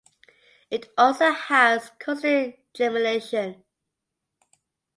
[0.71, 3.61] It also has consonant gemination.